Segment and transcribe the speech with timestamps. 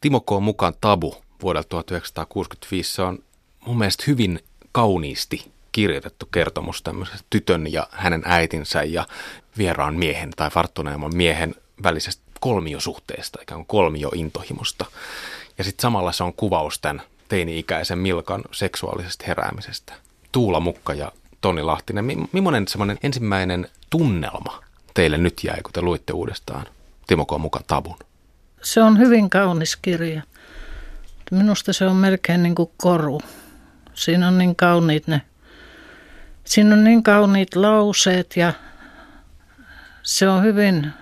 [0.00, 0.30] Timo K.
[0.40, 2.92] mukaan Tabu vuodelta 1965.
[2.92, 3.18] Se on
[3.66, 4.40] mun mielestä hyvin
[4.72, 9.06] kauniisti kirjoitettu kertomus tämmöisestä tytön ja hänen äitinsä ja
[9.58, 14.86] vieraan miehen tai varttuneemman miehen välisestä kolmiosuhteesta, ikään kuin kolmiointohimosta.
[15.58, 19.92] Ja sitten samalla se on kuvaus tämän teini-ikäisen Milkan seksuaalisesta heräämisestä.
[20.32, 24.62] Tuula Mukka ja Toni Lahtinen, millainen semmoinen ensimmäinen tunnelma
[24.94, 26.66] teille nyt jäi, kun te luitte uudestaan
[27.06, 27.30] Timo K.
[27.38, 28.09] mukaan tabun?
[28.62, 30.22] Se on hyvin kaunis kirja.
[31.30, 33.20] Minusta se on melkein niin kuin koru.
[33.94, 35.22] Siinä on niin kauniit ne,
[36.44, 38.52] siinä on niin kauniit lauseet ja
[40.02, 40.92] se on hyvin,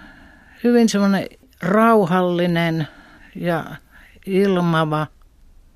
[0.65, 1.27] hyvin semmoinen
[1.63, 2.89] rauhallinen
[3.35, 3.77] ja
[4.27, 5.07] ilmava,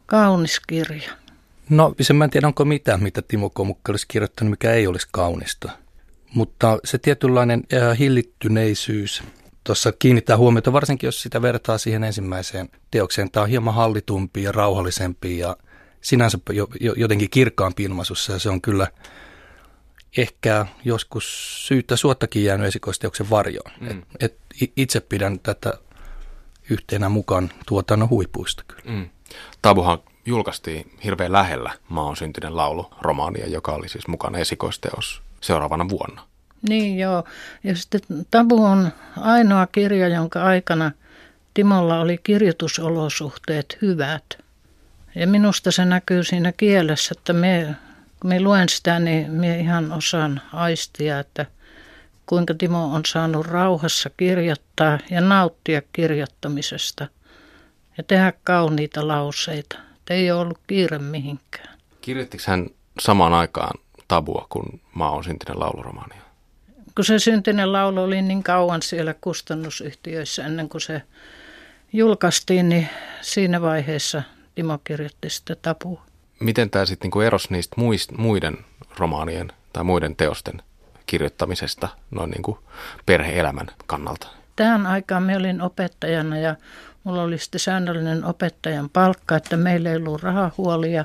[0.06, 1.10] kaunis kirja.
[1.70, 5.08] No, se mä en tiedä, onko mitään, mitä Timo Komukka olisi kirjoittanut, mikä ei olisi
[5.10, 5.72] kaunista.
[6.34, 9.22] Mutta se tietynlainen äh, hillittyneisyys
[9.64, 13.30] tuossa kiinnittää huomiota, varsinkin jos sitä vertaa siihen ensimmäiseen teokseen.
[13.30, 15.56] Tämä on hieman hallitumpi ja rauhallisempi ja
[16.00, 18.86] sinänsä jo, jo, jotenkin kirkkaampi ilmaisussa ja se on kyllä
[20.16, 23.72] ehkä joskus syyttä suottakin jäänyt esikoisteoksen varjoon.
[23.80, 23.88] Mm.
[23.88, 25.72] Et, et itse pidän tätä
[26.70, 28.96] yhtenä mukaan tuotannon huipuista kyllä.
[28.96, 29.08] Mm.
[29.62, 35.88] Tabuhan julkaistiin hirveän lähellä Maa on syntinen laulu romaania, joka oli siis mukana esikoisteos seuraavana
[35.88, 36.31] vuonna.
[36.68, 37.24] Niin joo.
[37.64, 40.92] Ja sitten Tabu on ainoa kirja, jonka aikana
[41.54, 44.38] Timolla oli kirjoitusolosuhteet hyvät.
[45.14, 47.76] Ja minusta se näkyy siinä kielessä, että me,
[48.20, 51.46] kun me luen sitä, niin me ihan osaan aistia, että
[52.26, 57.06] kuinka Timo on saanut rauhassa kirjoittaa ja nauttia kirjoittamisesta
[57.98, 59.78] ja tehdä kauniita lauseita.
[59.96, 61.78] Että ei ole ollut kiire mihinkään.
[62.00, 62.66] Kirjoittiko hän
[63.00, 66.22] samaan aikaan tabua, kun maa on syntinen lauluromaania?
[66.94, 71.02] Kun se syntinen laulu oli niin kauan siellä kustannusyhtiöissä ennen kuin se
[71.92, 72.88] julkaistiin, niin
[73.20, 74.22] siinä vaiheessa
[74.54, 76.02] Timo kirjoitti sitä tabua.
[76.40, 77.76] Miten tämä sitten niinku erosi niistä
[78.16, 78.58] muiden
[78.98, 80.62] romaanien tai muiden teosten
[81.06, 82.58] kirjoittamisesta noin niin kuin
[83.06, 84.26] perhe-elämän kannalta?
[84.56, 86.56] Tähän aikaan minä olin opettajana ja
[87.04, 91.04] mulla oli sitten säännöllinen opettajan palkka, että meillä ei ollut rahahuolia.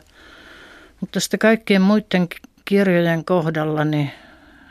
[1.00, 2.28] Mutta sitten kaikkien muiden
[2.66, 4.11] kirjojen kohdalla niin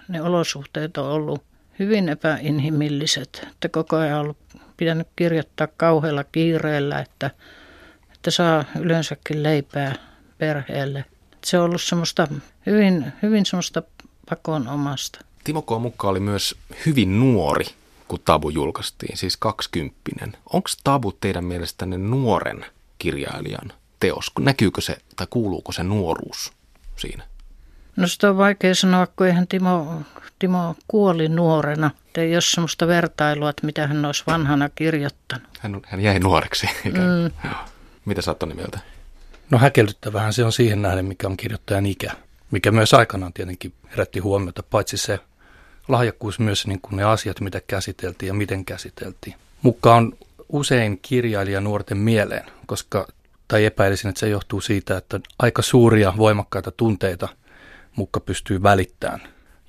[0.09, 1.43] ne olosuhteet on ollut
[1.79, 3.47] hyvin epäinhimilliset.
[3.51, 4.39] Että koko ajan on ollut
[4.77, 7.31] pitänyt kirjoittaa kauhealla kiireellä, että,
[8.15, 9.95] että saa yleensäkin leipää
[10.39, 11.05] perheelle.
[11.45, 12.29] Se on ollut semmoista
[12.67, 13.83] hyvin, hyvin semmoista
[14.31, 15.19] pakonomasta.
[15.45, 15.71] Timo K.
[15.81, 16.55] Mukka oli myös
[16.87, 17.65] hyvin nuori,
[18.09, 20.37] kun Tabu julkaistiin, siis kaksikymppinen.
[20.53, 22.67] Onko Tabu teidän mielestänne nuoren
[22.99, 24.33] kirjailijan teos?
[24.39, 26.53] Näkyykö se tai kuuluuko se nuoruus
[26.97, 27.25] siinä?
[27.97, 30.03] No sitä on vaikea sanoa, kun eihän Timo,
[30.39, 31.91] Timo kuoli nuorena.
[32.17, 35.49] Ei ole sellaista vertailua, että mitä hän olisi vanhana kirjoittanut.
[35.61, 36.67] Hän, hän jäi nuoreksi.
[36.85, 37.53] Mm.
[38.05, 38.79] Mitä sä oot mieltä?
[39.51, 42.13] No häkellyttävähän se on siihen nähden, mikä on kirjoittajan ikä.
[42.51, 45.21] Mikä myös aikanaan tietenkin herätti huomiota, paitsi se
[45.89, 49.35] lahjakkuus myös niin kuin ne asiat, mitä käsiteltiin ja miten käsiteltiin.
[49.63, 50.13] Mukaan on
[50.49, 53.09] usein kirjailija nuorten mieleen, koska,
[53.49, 57.29] tai epäilisin, että se johtuu siitä, että aika suuria voimakkaita tunteita–
[57.97, 59.21] mukka pystyy välittämään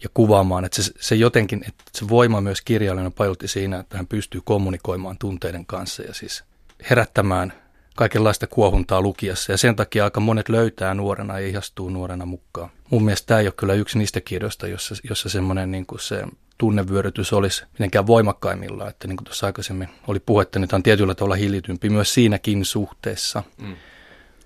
[0.04, 0.66] ja kuvaamaan.
[0.66, 5.18] Että se, se jotenkin, että se voima myös kirjailijana pajutti siinä, että hän pystyy kommunikoimaan
[5.18, 6.44] tunteiden kanssa ja siis
[6.90, 7.54] herättämään
[7.96, 9.52] kaikenlaista kuohuntaa lukiassa.
[9.52, 12.70] Ja sen takia aika monet löytää nuorena ja ihastuu nuorena mukaan.
[12.90, 16.24] Mun mielestä tämä ei ole kyllä yksi niistä kirjoista, jossa, jossa semmoinen niin kuin se
[16.58, 18.90] tunnevyörytys olisi mitenkään voimakkaimmillaan.
[18.90, 22.66] Että niin kuin tuossa aikaisemmin oli puhetta, niin tämä on tietyllä tavalla hiljitympi myös siinäkin
[22.66, 23.44] suhteessa.
[23.62, 23.76] Mm.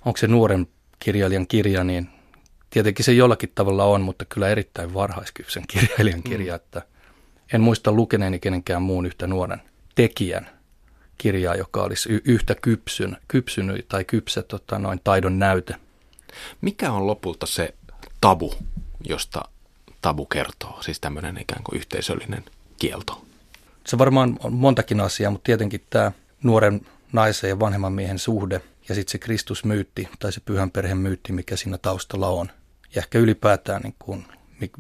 [0.06, 0.68] Onko se nuoren
[1.00, 2.10] kirjailijan kirja, niin
[2.72, 6.56] tietenkin se jollakin tavalla on, mutta kyllä erittäin varhaiskypsen kirjailijan kirja, mm.
[6.56, 6.82] että
[7.54, 9.62] en muista lukeneeni kenenkään muun yhtä nuoren
[9.96, 10.50] tekijän
[11.18, 15.76] kirjaa, joka olisi y- yhtä kypsyn, kypsynyt tai kypsä tota, noin taidon näyte.
[16.62, 17.74] Mikä on lopulta se
[18.22, 18.54] tabu,
[19.10, 19.42] josta
[20.02, 22.44] tabu kertoo, siis tämmöinen ikään kuin yhteisöllinen
[22.80, 23.26] kielto?
[23.86, 26.12] Se varmaan on montakin asiaa, mutta tietenkin tämä
[26.44, 26.82] nuoren
[27.14, 31.56] naisen ja vanhemman miehen suhde ja sitten se Kristusmyytti tai se pyhän perheen myytti, mikä
[31.56, 32.52] siinä taustalla on
[32.96, 34.26] ja ehkä ylipäätään niin kuin,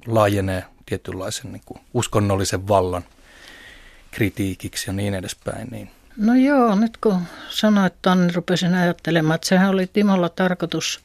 [0.07, 3.03] laajenee tietynlaisen niin kuin uskonnollisen vallan
[4.11, 5.67] kritiikiksi ja niin edespäin.
[5.71, 5.91] Niin.
[6.17, 10.99] No joo, nyt kun sanoit tuon, niin rupesin ajattelemaan, että sehän oli Timolla tarkoitus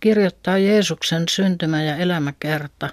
[0.00, 2.88] kirjoittaa Jeesuksen syntymä- ja elämäkerta.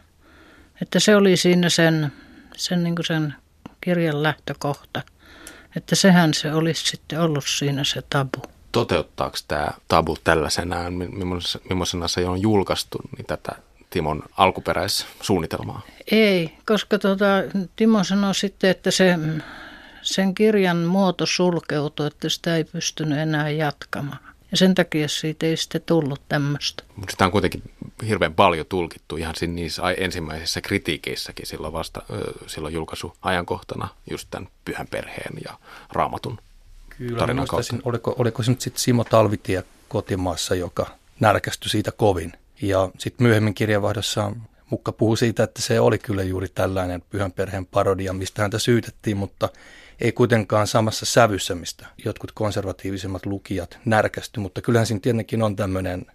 [0.82, 2.12] Että se oli siinä sen,
[2.58, 3.34] sen, niin kuin sen
[3.82, 5.02] kirjan lähtökohta.
[5.76, 10.94] Että sehän se olisi sitten ollut siinä se tabu toteuttaako tämä tabu tällaisenaan,
[11.70, 13.52] millaisena se on julkaistu, niin tätä
[13.90, 15.82] Timon alkuperäissuunnitelmaa?
[16.12, 17.26] Ei, koska tuota,
[17.76, 19.20] Timo sanoi sitten, että se,
[20.02, 24.20] sen kirjan muoto sulkeutui, että sitä ei pystynyt enää jatkamaan.
[24.52, 26.84] Ja sen takia siitä ei sitten tullut tämmöistä.
[26.96, 27.64] Mutta sitä on kuitenkin
[28.08, 32.02] hirveän paljon tulkittu ihan niissä ensimmäisissä kritiikeissäkin silloin vasta
[32.48, 35.58] silloin julkaisuajankohtana just tämän pyhän perheen ja
[35.92, 36.40] raamatun
[36.98, 37.76] Kyllä, tarinan kautta.
[37.84, 40.88] Oliko, oliko se nyt sitten Simo Talvitie kotimaassa, joka
[41.20, 42.34] närkästyi siitä kovin.
[42.62, 44.32] Ja sitten myöhemmin kirjavahdossa
[44.70, 49.18] Mukka puhuu siitä, että se oli kyllä juuri tällainen pyhän perheen parodia, mistä häntä syytettiin,
[49.18, 49.50] mutta
[50.02, 56.06] ei kuitenkaan samassa sävyssä, mistä jotkut konservatiivisemmat lukijat närkästy, mutta kyllähän siinä tietenkin on tämmöinen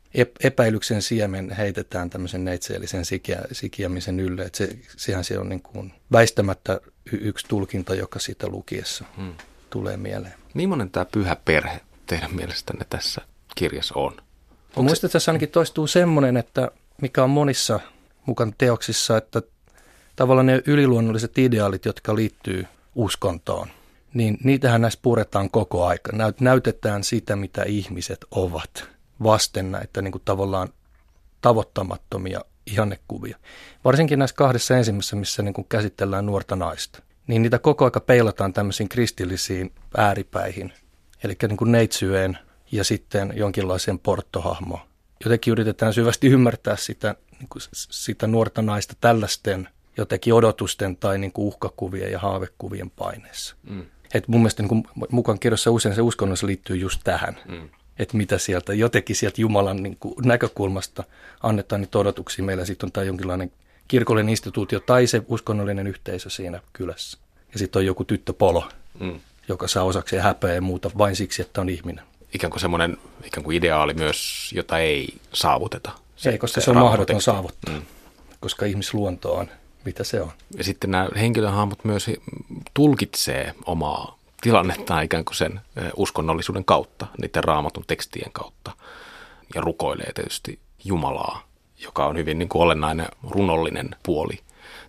[0.44, 5.93] epäilyksen siemen heitetään tämmöisen neitseellisen sikiä, sikiämisen ylle, että se, sehän se on niin kuin
[6.12, 6.81] väistämättä
[7.12, 9.35] yksi tulkinta, joka siitä lukiessa hmm.
[9.71, 10.39] tulee mieleen.
[10.55, 13.20] Millainen tämä pyhä perhe teidän mielestänne tässä
[13.55, 14.12] kirjassa on?
[14.12, 16.70] Onko Muistan, että tässä ainakin toistuu semmoinen, että
[17.02, 17.81] mikä on monissa
[18.26, 19.43] mukaan teoksissa, että
[20.17, 23.69] tavallaan ne yliluonnolliset ideaalit, jotka liittyy uskontoon,
[24.14, 26.12] niin niitähän näissä puretaan koko aika.
[26.41, 28.88] Näytetään sitä, mitä ihmiset ovat
[29.23, 30.69] vasten näitä niin kuin tavallaan
[31.41, 33.38] tavoittamattomia ihannekuvia.
[33.85, 38.53] Varsinkin näissä kahdessa ensimmäisessä, missä niin kuin käsitellään nuorta naista, niin niitä koko aika peilataan
[38.53, 40.73] tämmöisiin kristillisiin ääripäihin,
[41.25, 42.38] eli niin kuin neitsyeen
[42.73, 44.81] ja sitten jonkinlaiseen porttohahmoon.
[45.25, 51.32] Jotenkin yritetään syvästi ymmärtää sitä, niin kuin sitä nuorta naista tällaisten– jotenkin odotusten tai niin
[51.32, 53.56] kuin uhkakuvien ja haavekuvien paineessa.
[53.71, 53.82] Mm.
[54.15, 57.69] Et mun mielestä niin kuin mukaan kirjassa usein se uskonnossa liittyy just tähän, mm.
[57.99, 61.05] että mitä sieltä jotenkin sieltä Jumalan niin kuin näkökulmasta
[61.43, 62.44] annetaan niitä odotuksia.
[62.44, 63.53] Meillä sitten on tämä jonkinlainen
[63.90, 67.19] kirkollinen instituutio tai se uskonnollinen yhteisö siinä kylässä.
[67.52, 68.69] Ja sitten on joku tyttöpolo,
[69.00, 69.20] mm.
[69.48, 72.04] joka saa osakseen häpeä ja muuta vain siksi, että on ihminen.
[72.34, 75.90] Ikään kuin semmoinen ikään kuin ideaali myös, jota ei saavuteta.
[76.16, 77.82] Se, ei, koska se, se on mahdoton saavuttaa, mm.
[78.40, 79.48] koska ihmisluonto on
[79.84, 80.32] mitä se on.
[80.56, 82.10] Ja sitten nämä henkilöhahmot myös
[82.75, 85.60] tulkitsee omaa tilannettaan ikään kuin sen
[85.96, 88.72] uskonnollisuuden kautta, niiden raamatun tekstien kautta.
[89.54, 91.50] Ja rukoilee tietysti Jumalaa,
[91.82, 94.38] joka on hyvin niin kuin olennainen runollinen puoli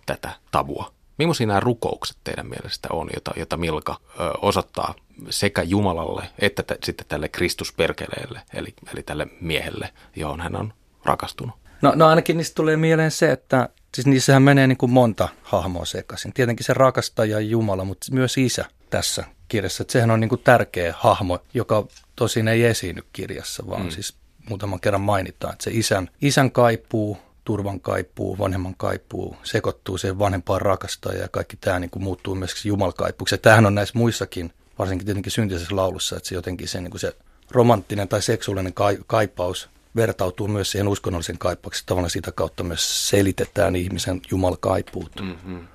[0.06, 0.92] tätä tavua.
[1.18, 4.94] Millaisia nämä rukoukset teidän mielestä on, jota, jota Milka ö, osoittaa
[5.30, 10.72] sekä Jumalalle että t- sitten tälle Kristusperkeleelle, eli, eli tälle miehelle, johon hän on
[11.04, 11.54] rakastunut?
[11.82, 15.84] No, no ainakin niistä tulee mieleen se, että Siis niissähän menee niin kuin monta hahmoa
[15.84, 16.32] sekaisin.
[16.32, 19.82] Tietenkin se rakastaja Jumala, mutta myös isä tässä kirjassa.
[19.82, 21.86] Että sehän on niin kuin tärkeä hahmo, joka
[22.16, 23.90] tosin ei esiinny kirjassa, vaan mm.
[23.90, 24.16] siis
[24.48, 25.52] muutaman kerran mainitaan.
[25.52, 31.56] Että se isän, isän kaipuu, turvan kaipuu, vanhemman kaipuu, sekoittuu siihen vanhempaan rakastajaan ja kaikki
[31.56, 33.38] tämä niin kuin muuttuu myös jumalkaipuuksi.
[33.38, 37.16] Tämähän on näissä muissakin, varsinkin tietenkin syntisessä laulussa, että se jotenkin se, niin kuin se
[37.50, 38.74] romanttinen tai seksuaalinen
[39.06, 41.86] kaipaus vertautuu myös siihen uskonnollisen kaipauksen.
[41.86, 45.22] Tavallaan sitä kautta myös selitetään ihmisen jumalkaipuutta.
[45.22, 45.66] Mm-hmm.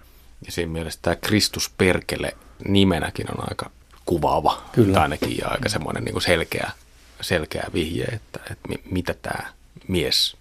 [0.45, 2.37] Ja siinä mielessä tämä Kristus Perkele
[2.67, 3.69] nimenäkin on aika
[4.05, 4.61] kuvaava.
[4.71, 5.01] Kyllä.
[5.01, 6.71] ainakin ja aika semmoinen niin selkeä,
[7.21, 9.53] selkeä vihje, että, että mitä tämä
[9.87, 10.37] mies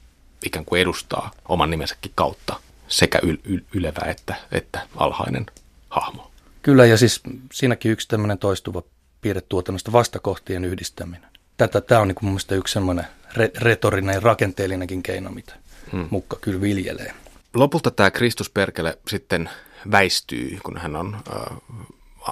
[0.46, 5.46] ikään kuin edustaa oman nimensäkin kautta sekä yl- yl- ylevä että, että alhainen
[5.90, 6.31] hahmo.
[6.62, 7.20] Kyllä, ja siis
[7.52, 8.82] siinäkin yksi tämmöinen toistuva
[9.20, 11.31] piirre tuotannosta vastakohtien yhdistäminen.
[11.56, 15.55] Tätä, tämä on niin kuin mun mielestä yksi semmoinen re- retorinen ja rakenteellinenkin keino, mitä
[15.93, 16.08] hmm.
[16.11, 17.14] Mukka kyllä viljelee.
[17.55, 19.50] Lopulta tämä Kristus Perkele sitten
[19.90, 21.56] väistyy, kun hän on äh,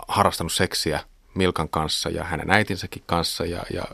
[0.09, 1.01] harrastanut seksiä
[1.35, 3.85] Milkan kanssa ja hänen äitinsäkin kanssa ja, ja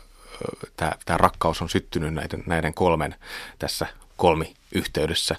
[0.76, 3.14] tämä, rakkaus on syttynyt näiden, näiden kolmen
[3.58, 5.36] tässä kolmi yhteydessä.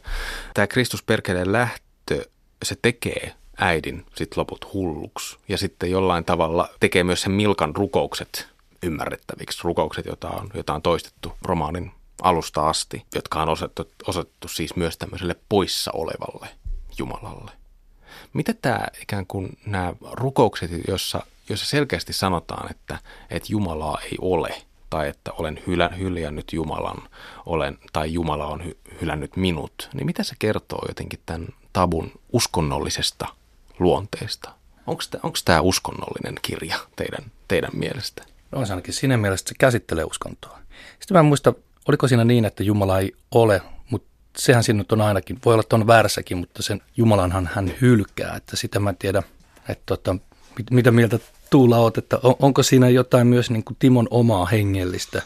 [0.54, 2.26] Tämä Kristus Perkeleen lähtö,
[2.64, 8.48] se tekee äidin sitten loput hulluksi ja sitten jollain tavalla tekee myös sen Milkan rukoukset
[8.84, 11.92] ymmärrettäviksi rukoukset, joita on, joita on toistettu romaanin
[12.22, 16.48] alusta asti, jotka on osoitettu, osoitettu siis myös tämmöiselle poissa olevalle
[16.98, 17.52] Jumalalle.
[18.34, 22.98] Mitä tämä ikään kuin nämä rukoukset, joissa, joissa selkeästi sanotaan, että,
[23.30, 26.98] että Jumalaa ei ole, tai että olen hylä, hyljännyt Jumalan,
[27.46, 33.28] olen, tai Jumala on hy, hylännyt minut, niin mitä se kertoo jotenkin tämän tabun uskonnollisesta
[33.80, 34.52] luonteesta?
[35.24, 38.24] Onko tämä uskonnollinen kirja teidän, teidän mielestä?
[38.52, 40.60] On se ainakin siinä mielessä, että se käsittelee uskontoa.
[41.00, 41.54] Sitten mä en muista,
[41.88, 45.88] oliko siinä niin, että Jumala ei ole, mutta sehän siinä on ainakin, voi olla tuon
[45.88, 49.24] väärässäkin, mutta sen Jumalanhan hän hylkää, että sitä mä en tiedä,
[49.70, 50.16] että tota,
[50.58, 51.20] mit, mitä mieltä
[51.52, 55.22] Tuula oot, että on, onko siinä jotain myös niin kuin Timon omaa hengellistä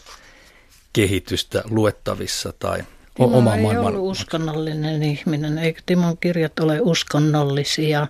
[0.92, 2.78] kehitystä luettavissa tai
[3.14, 3.86] Timo oma ei maailman...
[3.86, 8.06] ollut uskonnollinen ihminen, eikö Timon kirjat ole uskonnollisia,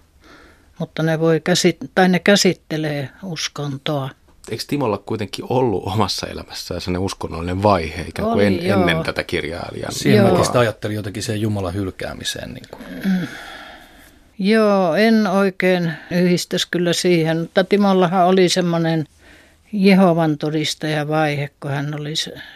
[0.78, 4.08] mutta ne, voi käsit- tai ne käsittelee uskontoa
[4.50, 9.24] eikö Timolla kuitenkin ollut omassa elämässään sellainen uskonnollinen vaihe ikään kuin Oli, en, ennen tätä
[9.24, 9.90] kirjailijaa?
[9.90, 12.54] Siinä mäkin sitä ajattelin jotenkin sen Jumalan hylkäämiseen.
[12.54, 12.84] Niin kuin.
[13.04, 13.26] Mm.
[14.38, 19.06] Joo, en oikein yhdistäisi kyllä siihen, mutta Timollahan oli semmoinen
[19.72, 22.14] Jehovan todistaja vaihe, kun hän oli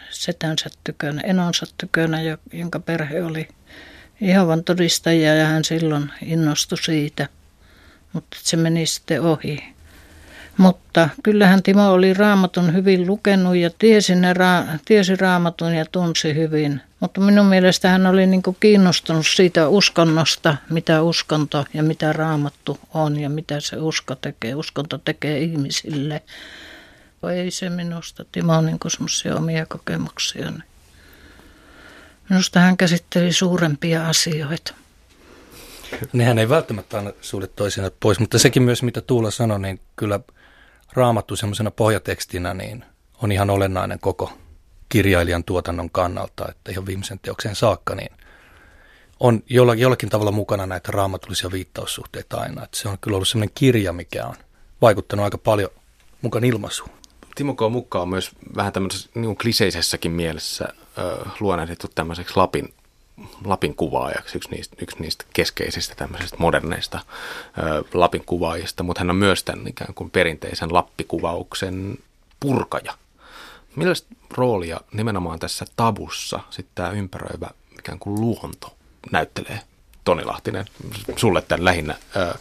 [0.09, 2.17] setänsä tykönä, enonsa tykönä,
[2.53, 3.47] jonka perhe oli
[4.21, 7.27] Jehovan todistajia ja hän silloin innostui siitä,
[8.13, 9.63] mutta se meni sitten ohi.
[10.57, 16.35] Mutta kyllähän Timo oli raamatun hyvin lukenut ja tiesi, ne ra- tiesi raamatun ja tunsi
[16.35, 16.81] hyvin.
[16.99, 23.19] Mutta minun mielestä hän oli niin kiinnostunut siitä uskonnosta, mitä uskonto ja mitä raamattu on
[23.19, 24.55] ja mitä se usko tekee.
[24.55, 26.21] Uskonto tekee ihmisille.
[27.35, 30.51] Ei se minusta Timo niin semmoisia omia kokemuksia.
[32.29, 34.73] Minusta hän käsitteli suurempia asioita.
[36.13, 40.19] Nehän ei välttämättä aina suhde toisinaan pois, mutta sekin myös, mitä Tuula sanoi, niin kyllä
[40.93, 42.85] raamattu semmoisena pohjatekstinä niin
[43.23, 44.33] on ihan olennainen koko
[44.89, 48.11] kirjailijan tuotannon kannalta, että ihan viimeisen teoksen saakka, niin
[49.19, 52.63] on jollakin, jollakin tavalla mukana näitä raamatullisia viittaussuhteita aina.
[52.63, 54.35] Että se on kyllä ollut semmoinen kirja, mikä on
[54.81, 55.69] vaikuttanut aika paljon
[56.21, 56.89] mukaan ilmaisuun.
[57.35, 57.59] Timo K.
[57.71, 62.73] Mukka on myös vähän tämmöisessä niin kliseisessäkin mielessä äh, luonnehdittu tämmöiseksi Lapin,
[63.45, 67.03] Lapin kuvaajaksi, yksi niistä, yksi niistä keskeisistä tämmöisistä moderneista äh,
[67.93, 71.97] Lapin kuvaajista, mutta hän on myös tämän ikään kuin perinteisen lappikuvauksen
[72.39, 72.93] purkaja.
[73.75, 77.49] Millaista roolia nimenomaan tässä tabussa sitten tämä ympäröivä
[77.79, 78.75] ikään kuin luonto
[79.11, 79.59] näyttelee?
[80.03, 80.65] Toni Lahtinen,
[81.15, 82.35] sulle tämän lähinnä ö, ö,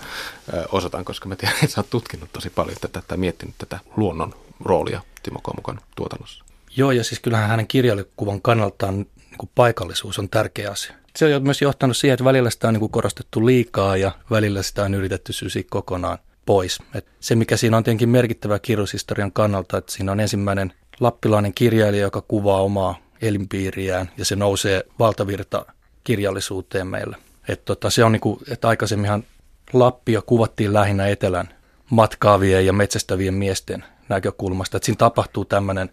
[0.73, 4.35] osoitan, koska mä tiedän, että sä oot tutkinut tosi paljon tätä tai miettinyt tätä luonnon
[4.65, 6.45] roolia Timo Komukan tuotannossa.
[6.77, 10.95] Joo, ja siis kyllähän hänen kirjallikuvan kannaltaan niin kuin paikallisuus on tärkeä asia.
[11.17, 14.63] Se on myös johtanut siihen, että välillä sitä on niin kuin korostettu liikaa ja välillä
[14.63, 16.79] sitä on yritetty sysiä kokonaan pois.
[16.95, 22.03] Et se, mikä siinä on tietenkin merkittävä kirjoishistorian kannalta, että siinä on ensimmäinen lappilainen kirjailija,
[22.03, 25.67] joka kuvaa omaa elinpiiriään ja se nousee valtavirta
[26.05, 27.17] kirjallisuuteen meille.
[27.49, 29.25] Et tota, se on niin kuin, että aikaisemminhan
[29.73, 31.49] Lappia kuvattiin lähinnä etelän
[31.91, 34.77] matkaavien ja metsästävien miesten näkökulmasta.
[34.77, 35.91] Että siinä tapahtuu tämmöinen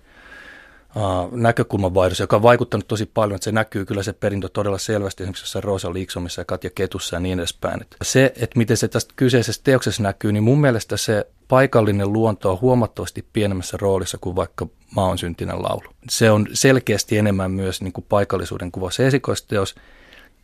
[1.31, 5.43] näkökulmanvaihdos, joka on vaikuttanut tosi paljon, että se näkyy kyllä se perintö todella selvästi esimerkiksi
[5.43, 7.81] jossain Roosa Liiksomissa ja Katja Ketussa ja niin edespäin.
[7.81, 12.51] Että se, että miten se tästä kyseisessä teoksessa näkyy, niin mun mielestä se paikallinen luonto
[12.51, 15.89] on huomattavasti pienemmässä roolissa kuin vaikka Maan syntinen laulu.
[16.09, 18.91] Se on selkeästi enemmän myös niin kuin paikallisuuden kuva.
[18.91, 19.75] Se esikoisteos,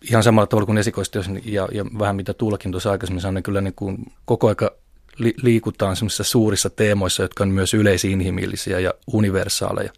[0.09, 3.61] ihan samalla tavalla kuin esikoisteos ja, ja vähän mitä Tuulakin tuossa aikaisemmin sanoi, niin kyllä
[3.61, 4.71] niin kuin koko aika
[5.17, 9.93] li, liikutaan suurissa teemoissa, jotka on myös yleisinhimillisiä ja universaaleja.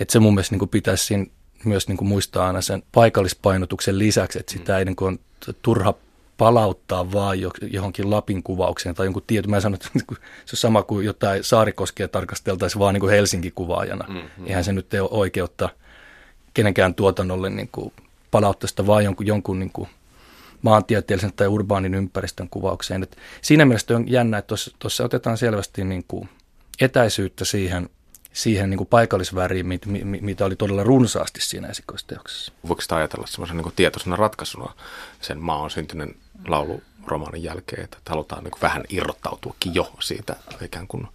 [0.00, 1.26] Että se mun mielestä niin kuin pitäisi siinä
[1.64, 5.18] myös niin kuin muistaa aina sen paikallispainotuksen lisäksi, että sitä ei niin kuin on
[5.62, 5.94] turha
[6.38, 7.38] palauttaa vaan
[7.70, 9.50] johonkin Lapin kuvaukseen tai jonkun tietyn.
[9.50, 14.04] Mä sanon, että niinku se on sama kuin jotain saarikoskia tarkasteltaisiin vaan niin kuin Helsinki-kuvaajana.
[14.08, 14.46] Mm-hmm.
[14.46, 15.68] Eihän se nyt ei ole oikeutta
[16.54, 17.92] kenenkään tuotannolle niin kuin
[18.30, 19.88] palauttaa sitä vaan jonkun, jonkun niin kuin
[20.62, 23.02] maantieteellisen tai urbaanin ympäristön kuvaukseen.
[23.02, 26.28] Et siinä mielessä on jännä, että tuossa otetaan selvästi niin kuin
[26.80, 27.88] etäisyyttä siihen,
[28.34, 32.52] siihen niin kuin paikallisväriin, mit, mit, mitä oli todella runsaasti siinä esikoisteoksessa.
[32.68, 34.72] Voiko sitä ajatella semmoisen niin tietoisena ratkaisuna
[35.20, 36.14] sen maa on syntyneen
[36.48, 41.08] laulu romaanin jälkeen, että halutaan niin kuin vähän irrottautuakin jo siitä ikään kuin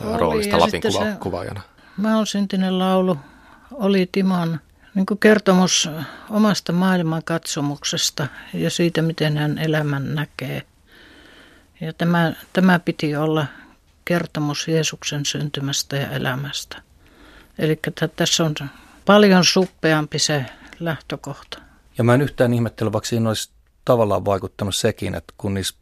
[0.00, 1.60] oli, roolista Lapin kuva, se, kuvaajana.
[1.96, 3.18] Mä on syntinen laulu,
[3.72, 4.60] oli Timon
[4.94, 5.90] niin kuin kertomus
[6.30, 10.62] omasta maailmankatsomuksesta ja siitä, miten hän elämän näkee.
[11.80, 13.46] Ja tämä, tämä piti olla
[14.08, 16.82] kertomus Jeesuksen syntymästä ja elämästä.
[17.58, 17.80] Eli
[18.16, 18.54] tässä on
[19.06, 20.44] paljon suppeampi se
[20.80, 21.58] lähtökohta.
[21.98, 23.50] Ja mä en yhtään ihmettele, vaikka siinä olisi
[23.84, 25.74] tavallaan vaikuttanut sekin, että kun niissä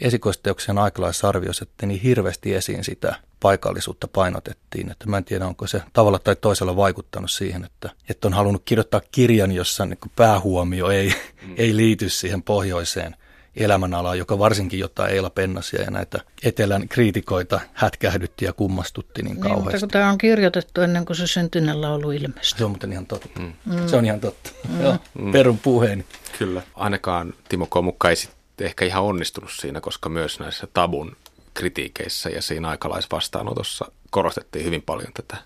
[0.00, 4.90] esikoisteoksien aikalaisarvioissa, että niin hirveästi esiin sitä paikallisuutta painotettiin.
[4.90, 8.62] Että mä en tiedä, onko se tavalla tai toisella vaikuttanut siihen, että, että on halunnut
[8.64, 11.54] kirjoittaa kirjan, jossa niin päähuomio ei, mm.
[11.56, 13.16] ei liity siihen pohjoiseen
[13.56, 19.42] elämänalaan, joka varsinkin jotain Eila Pennasia ja näitä etelän kriitikoita hätkähdytti ja kummastutti niin, niin
[19.42, 19.64] kauheasti.
[19.64, 22.58] Mutta kun tämä on kirjoitettu ennen kuin se syntinen laulu ilmestyi.
[22.58, 23.40] Se on muuten ihan totta.
[23.40, 23.52] Mm.
[23.64, 23.88] mm.
[23.88, 24.50] Se on ihan totta.
[24.68, 24.80] Mm.
[24.80, 25.32] Joo, mm.
[25.32, 26.04] perun puheeni.
[26.38, 26.62] Kyllä.
[26.74, 28.16] Ainakaan Timo Komukka ei
[28.60, 31.16] ehkä ihan onnistunut siinä, koska myös näissä tabun
[31.54, 35.36] kritiikeissä ja siinä aikalaisvastaanotossa korostettiin hyvin paljon tätä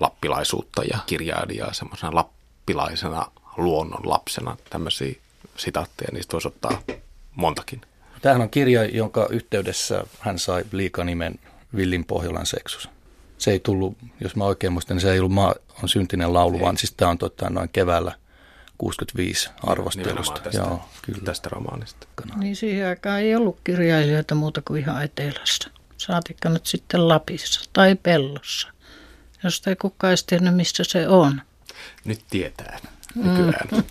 [0.00, 3.26] lappilaisuutta ja kirjailijaa semmoisena lappilaisena
[3.56, 4.56] luonnon lapsena.
[4.70, 5.14] Tämmöisiä
[5.56, 6.82] sitaatteja, niistä voisi ottaa
[7.38, 7.80] montakin.
[8.22, 11.34] Tämähän on kirja, jonka yhteydessä hän sai liikanimen
[11.76, 12.90] Villin Pohjolan seksus.
[13.38, 16.56] Se ei tullut, jos mä oikein muistan, niin se ei ollut maa on syntinen laulu,
[16.56, 16.62] ei.
[16.62, 18.12] vaan siis tämä on totta, noin keväällä–
[18.78, 20.40] 65 arvostelusta.
[20.40, 21.20] Tästä, Joo, kyllä.
[21.24, 22.06] tästä romaanista.
[22.36, 25.70] Niin siihen aikaan ei ollut kirjailijoita muuta kuin ihan etelässä.
[25.96, 28.68] Saatikka nyt sitten Lapissa tai Pellossa,
[29.44, 31.42] jos ei kukaan edes tiennyt, missä se on.
[32.04, 32.78] Nyt tietää
[33.14, 33.68] nykyään.
[33.72, 33.82] Mm.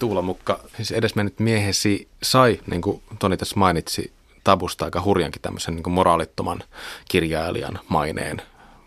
[0.00, 4.12] Tuula Mukka, siis edesmennyt miehesi sai, niin kuin Toni tässä mainitsi,
[4.44, 6.62] tabusta aika hurjankin tämmöisen niin moraalittoman
[7.08, 8.42] kirjailijan maineen.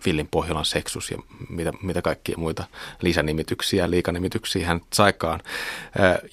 [0.05, 1.17] Villin Pohjolan seksus ja
[1.49, 2.63] mitä, mitä kaikkia muita
[3.01, 5.39] lisänimityksiä, liikanimityksiä hän saikaan.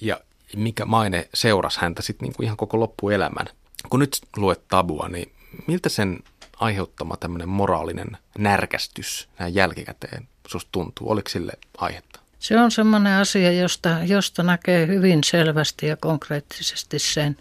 [0.01, 0.19] Ja
[0.55, 3.45] mikä maine seurasi häntä sitten niin kuin ihan koko loppuelämän.
[3.89, 5.31] Kun nyt luet tabua, niin
[5.67, 6.19] miltä sen
[6.59, 11.11] aiheuttama tämmöinen moraalinen närkästys näin jälkikäteen susta tuntuu?
[11.11, 12.20] Oliko sille aihetta?
[12.41, 17.37] Se on semmoinen asia, josta, josta näkee hyvin selvästi ja konkreettisesti sen,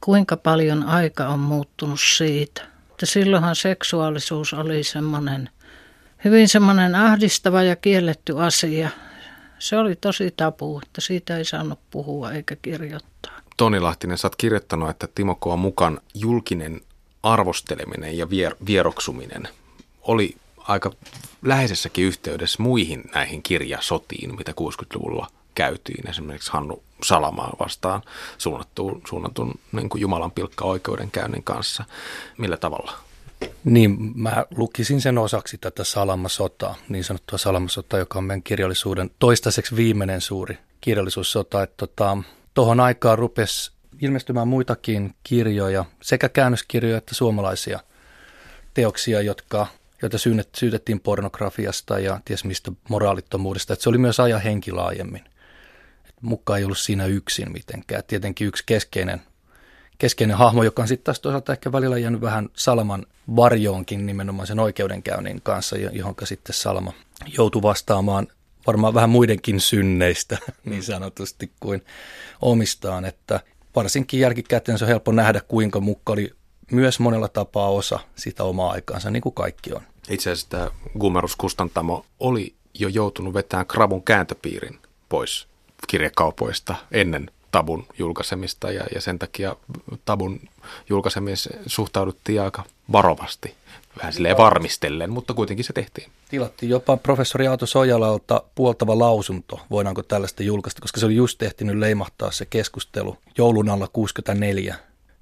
[0.00, 2.62] kuinka paljon aika on muuttunut siitä.
[2.90, 5.50] Että silloinhan seksuaalisuus oli semmoinen
[6.24, 8.88] hyvin semmoinen ahdistava ja kielletty asia.
[9.58, 13.40] Se oli tosi tapu, että siitä ei saanut puhua eikä kirjoittaa.
[13.56, 16.80] Toni Lahtinen, sä oot kirjoittanut, että Timo Koa mukaan julkinen
[17.22, 19.48] arvosteleminen ja vier- vieroksuminen
[20.02, 20.36] oli
[20.68, 20.92] aika
[21.42, 26.10] läheisessäkin yhteydessä muihin näihin kirjasotiin, mitä 60-luvulla käytiin.
[26.10, 28.02] Esimerkiksi Hannu Salamaa vastaan
[28.38, 31.84] suunnattuun, suunnatun niin kuin Jumalan pilkka oikeudenkäynnin kanssa.
[32.38, 32.92] Millä tavalla?
[33.64, 39.76] Niin, mä lukisin sen osaksi tätä Salamasotaa, niin sanottua Salamasotaa, joka on meidän kirjallisuuden toistaiseksi
[39.76, 41.62] viimeinen suuri kirjallisuussota.
[41.62, 47.80] Että tota, aikaan rupesi ilmestymään muitakin kirjoja, sekä käännöskirjoja että suomalaisia
[48.74, 49.66] teoksia, jotka,
[50.02, 50.18] joita
[50.56, 53.72] syytettiin pornografiasta ja ties mistä moraalittomuudesta.
[53.72, 55.24] Että se oli myös ajan henki laajemmin.
[56.08, 58.02] Et mukaan ei ollut siinä yksin mitenkään.
[58.06, 59.22] Tietenkin yksi keskeinen,
[59.98, 64.58] keskeinen hahmo, joka on sitten taas toisaalta ehkä välillä jäänyt vähän Salman varjoonkin nimenomaan sen
[64.58, 66.92] oikeudenkäynnin kanssa, johon sitten Salma
[67.38, 68.26] joutui vastaamaan
[68.66, 71.84] varmaan vähän muidenkin synneistä niin sanotusti kuin
[72.42, 73.40] omistaan, että
[73.76, 76.30] varsinkin jälkikäteen se on helppo nähdä, kuinka Mukka oli
[76.70, 79.82] myös monella tapaa osa sitä omaa aikaansa, niin kuin kaikki on.
[80.08, 85.46] Itse asiassa tämä Gumerus Kustantamo oli jo joutunut vetämään Krabun kääntöpiirin pois
[85.88, 89.56] kirjakaupoista ennen tabun julkaisemista ja, ja sen takia
[90.04, 90.40] tabun
[90.88, 93.54] julkaisemiseen suhtauduttiin aika varovasti
[93.98, 96.10] vähän silleen varmistellen, mutta kuitenkin se tehtiin.
[96.28, 101.76] Tilattiin jopa professori Aato Sojalalta puoltava lausunto, voidaanko tällaista julkaista, koska se oli just tehtynyt
[101.76, 104.76] leimahtaa se keskustelu joulun alla 64,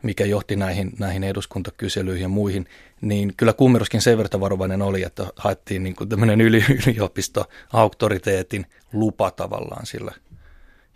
[0.05, 2.69] mikä johti näihin, näihin eduskuntakyselyihin ja muihin,
[3.01, 9.31] niin kyllä Kummeruskin sen verran varovainen oli, että haettiin niin kuin tämmöinen yli, yliopisto-auktoriteetin lupa
[9.31, 10.13] tavallaan sillä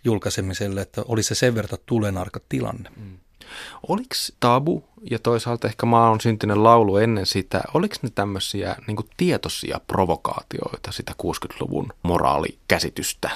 [0.05, 2.91] julkaisemiselle, että oli se sen verran tulenarka tilanne.
[2.97, 3.19] Mm.
[3.89, 8.97] Oliko tabu ja toisaalta ehkä maa on syntynyt laulu ennen sitä, oliko ne tämmöisiä niin
[9.17, 13.31] tietoisia provokaatioita sitä 60-luvun moraalikäsitystä,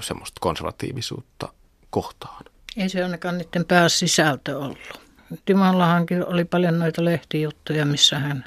[0.00, 1.48] semmoista konservatiivisuutta
[1.90, 2.44] kohtaan?
[2.76, 5.03] Ei se ainakaan niiden pääsisältö ollut.
[5.44, 8.44] Timallahankin oli paljon noita lehtijuttuja, missä hän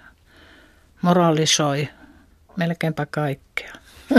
[1.01, 1.89] moraalisoi
[2.55, 3.73] melkeinpä kaikkea.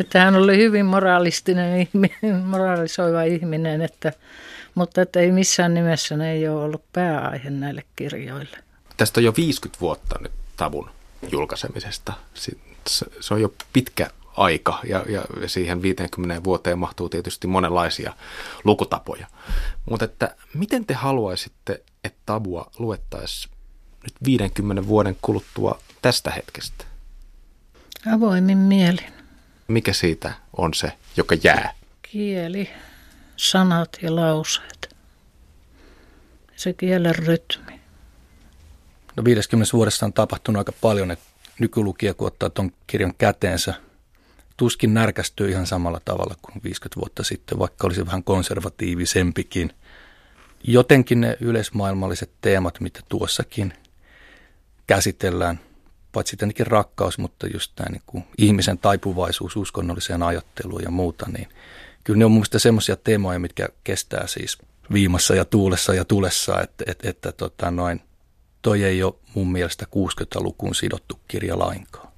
[0.00, 4.12] että hän oli hyvin moraalistinen ihminen, moraalisoiva ihminen, että
[4.74, 8.58] mutta että ei missään nimessä ne ei ole ollut pääaihe näille kirjoille.
[8.96, 10.90] Tästä on jo 50 vuotta nyt Tabun
[11.32, 12.12] julkaisemisesta.
[13.20, 18.14] Se on jo pitkä aika ja, ja siihen 50 vuoteen mahtuu tietysti monenlaisia
[18.64, 19.26] lukutapoja.
[19.90, 23.54] Mutta että miten te haluaisitte, että Tabua luettaisiin
[24.02, 26.84] nyt 50 vuoden kuluttua tästä hetkestä?
[28.14, 29.12] Avoimin mielin.
[29.68, 31.74] Mikä siitä on se, joka jää?
[32.02, 32.70] Kieli
[33.36, 34.96] sanat ja lauseet.
[36.56, 37.80] Se kielen rytmi.
[39.16, 41.24] No 50 vuodessa on tapahtunut aika paljon, että
[41.58, 43.74] nykylukija kun ottaa tuon kirjan käteensä,
[44.60, 49.72] tuskin närkästyy ihan samalla tavalla kuin 50 vuotta sitten, vaikka olisi vähän konservatiivisempikin.
[50.64, 53.72] Jotenkin ne yleismaailmalliset teemat, mitä tuossakin
[54.86, 55.60] käsitellään,
[56.12, 61.48] paitsi tietenkin rakkaus, mutta just tämä niin kuin ihmisen taipuvaisuus uskonnolliseen ajatteluun ja muuta, niin–
[62.04, 64.58] kyllä ne on mun semmoisia teemoja, mitkä kestää siis
[64.92, 68.00] viimassa ja tuulessa ja tulessa, että, että, että tota noin,
[68.62, 72.09] toi ei ole mun mielestä 60-lukuun sidottu kirja lainkaan.